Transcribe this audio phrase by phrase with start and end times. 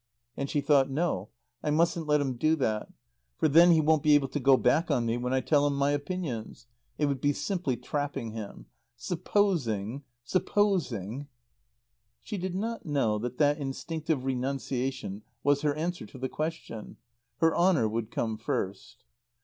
[0.35, 1.29] And she thought: "No.
[1.61, 2.91] I mustn't let him do that.
[3.37, 5.75] For then he won't be able to go back on me when I tell him
[5.75, 6.65] my opinions.
[6.97, 8.65] It would be simply trapping him.
[8.97, 11.27] Supposing supposing"
[12.23, 16.97] She did not know that that instinctive renunciation was her answer to the question.
[17.37, 19.03] Her honour would come first.